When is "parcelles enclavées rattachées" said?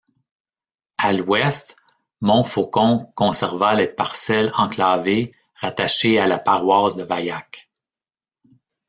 3.87-6.17